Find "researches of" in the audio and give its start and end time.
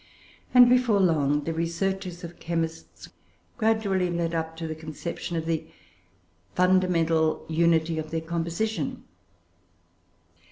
1.53-2.39